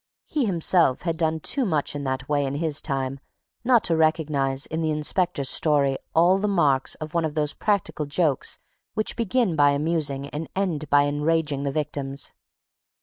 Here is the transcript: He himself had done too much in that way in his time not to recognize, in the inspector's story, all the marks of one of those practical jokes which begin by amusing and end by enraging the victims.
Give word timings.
He 0.25 0.45
himself 0.45 1.03
had 1.03 1.15
done 1.15 1.41
too 1.41 1.63
much 1.63 1.95
in 1.95 2.03
that 2.05 2.27
way 2.27 2.47
in 2.47 2.55
his 2.55 2.81
time 2.81 3.19
not 3.63 3.83
to 3.83 3.95
recognize, 3.95 4.65
in 4.65 4.81
the 4.81 4.89
inspector's 4.89 5.51
story, 5.51 5.95
all 6.15 6.39
the 6.39 6.47
marks 6.47 6.95
of 6.95 7.13
one 7.13 7.23
of 7.23 7.35
those 7.35 7.53
practical 7.53 8.07
jokes 8.07 8.57
which 8.95 9.15
begin 9.15 9.55
by 9.55 9.69
amusing 9.73 10.27
and 10.29 10.49
end 10.55 10.89
by 10.89 11.05
enraging 11.05 11.61
the 11.61 11.71
victims. 11.71 12.33